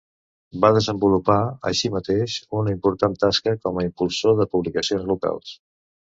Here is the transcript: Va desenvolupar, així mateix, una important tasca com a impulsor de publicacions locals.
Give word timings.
Va 0.63 0.69
desenvolupar, 0.77 1.35
així 1.71 1.91
mateix, 1.97 2.37
una 2.63 2.73
important 2.77 3.19
tasca 3.25 3.55
com 3.67 3.79
a 3.79 3.85
impulsor 3.91 4.41
de 4.43 4.49
publicacions 4.57 5.07
locals. 5.15 5.55